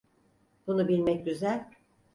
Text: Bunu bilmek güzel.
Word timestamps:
Bunu 0.67 0.87
bilmek 0.87 1.25
güzel. 1.25 1.71